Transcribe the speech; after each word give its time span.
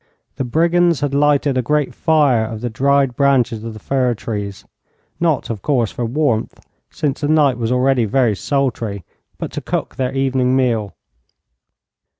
The 0.37 0.43
brigands 0.43 1.01
had 1.01 1.13
lighted 1.13 1.59
a 1.59 1.61
great 1.61 1.93
fire 1.93 2.43
of 2.43 2.61
the 2.61 2.71
dried 2.71 3.15
branches 3.15 3.63
of 3.63 3.73
the 3.75 3.79
fir 3.79 4.15
trees; 4.15 4.65
not, 5.19 5.51
of 5.51 5.61
course, 5.61 5.91
for 5.91 6.05
warmth, 6.05 6.59
since 6.89 7.21
the 7.21 7.27
night 7.27 7.59
was 7.59 7.71
already 7.71 8.05
very 8.05 8.35
sultry, 8.35 9.03
but 9.37 9.51
to 9.51 9.61
cook 9.61 9.97
their 9.97 10.11
evening 10.11 10.55
meal. 10.55 10.95